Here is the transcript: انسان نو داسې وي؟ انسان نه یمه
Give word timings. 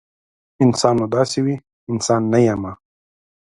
انسان 0.63 0.93
نو 0.99 1.05
داسې 1.15 1.39
وي؟ 1.45 1.55
انسان 1.91 2.21
نه 2.33 2.39
یمه 2.47 2.71